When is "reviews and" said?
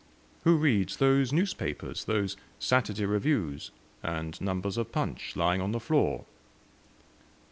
3.05-4.41